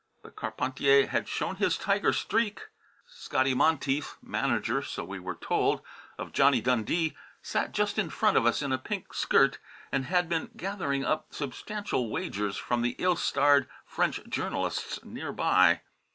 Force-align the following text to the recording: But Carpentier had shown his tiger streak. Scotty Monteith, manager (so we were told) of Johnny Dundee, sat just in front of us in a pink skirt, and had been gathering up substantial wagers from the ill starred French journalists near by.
But 0.23 0.35
Carpentier 0.35 1.05
had 1.05 1.27
shown 1.27 1.57
his 1.57 1.77
tiger 1.77 2.11
streak. 2.11 2.61
Scotty 3.05 3.53
Monteith, 3.53 4.17
manager 4.19 4.81
(so 4.81 5.03
we 5.03 5.19
were 5.19 5.35
told) 5.35 5.83
of 6.17 6.31
Johnny 6.31 6.59
Dundee, 6.59 7.15
sat 7.43 7.71
just 7.71 7.99
in 7.99 8.09
front 8.09 8.35
of 8.35 8.47
us 8.47 8.63
in 8.63 8.71
a 8.71 8.79
pink 8.79 9.13
skirt, 9.13 9.59
and 9.91 10.05
had 10.05 10.27
been 10.27 10.49
gathering 10.57 11.05
up 11.05 11.27
substantial 11.31 12.09
wagers 12.09 12.57
from 12.57 12.81
the 12.81 12.95
ill 12.97 13.15
starred 13.15 13.69
French 13.85 14.21
journalists 14.27 14.97
near 15.05 15.31
by. 15.31 15.81